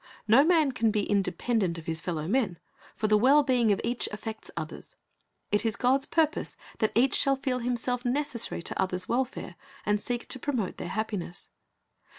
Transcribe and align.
No 0.27 0.43
man 0.43 0.71
can 0.71 0.89
be 0.89 1.03
independent 1.03 1.77
of 1.77 1.85
his 1.85 2.01
fellow 2.01 2.27
men; 2.27 2.57
for 2.95 3.05
the 3.05 3.19
well 3.19 3.43
being 3.43 3.71
of 3.71 3.79
each 3.83 4.09
affects 4.11 4.49
others. 4.57 4.95
It 5.51 5.63
is 5.63 5.75
God's 5.75 6.07
purpose 6.07 6.57
that 6.79 6.91
each 6.95 7.13
shall 7.13 7.35
feel 7.35 7.59
himself 7.59 8.03
necessary 8.03 8.63
to 8.63 8.81
others' 8.81 9.07
welfare, 9.07 9.53
and 9.85 10.01
seek 10.01 10.27
to 10.29 10.39
promote 10.39 10.77
their 10.77 10.89
happiness. 10.89 11.49